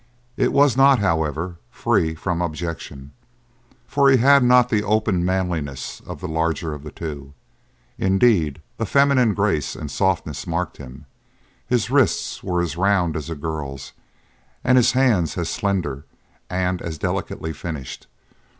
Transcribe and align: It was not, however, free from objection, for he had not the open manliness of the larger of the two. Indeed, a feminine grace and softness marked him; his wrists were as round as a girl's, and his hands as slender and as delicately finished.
It 0.35 0.51
was 0.51 0.75
not, 0.75 0.97
however, 0.97 1.57
free 1.69 2.15
from 2.15 2.41
objection, 2.41 3.11
for 3.85 4.09
he 4.09 4.17
had 4.17 4.43
not 4.43 4.69
the 4.69 4.81
open 4.81 5.23
manliness 5.23 6.01
of 6.07 6.21
the 6.21 6.27
larger 6.27 6.73
of 6.73 6.81
the 6.81 6.89
two. 6.89 7.35
Indeed, 7.99 8.63
a 8.79 8.87
feminine 8.87 9.35
grace 9.35 9.75
and 9.75 9.91
softness 9.91 10.47
marked 10.47 10.77
him; 10.77 11.05
his 11.67 11.91
wrists 11.91 12.41
were 12.41 12.63
as 12.63 12.75
round 12.75 13.15
as 13.15 13.29
a 13.29 13.35
girl's, 13.35 13.93
and 14.63 14.75
his 14.75 14.93
hands 14.93 15.37
as 15.37 15.49
slender 15.49 16.05
and 16.49 16.81
as 16.81 16.97
delicately 16.97 17.53
finished. 17.53 18.07